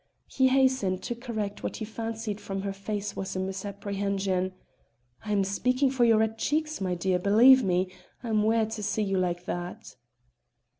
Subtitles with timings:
[0.25, 4.53] He hastened to correct what he fancied from her face was a misapprehension.
[5.23, 7.91] "I am speaking for your red cheeks, my dear, believe me;
[8.23, 9.93] I'm wae to see you like that."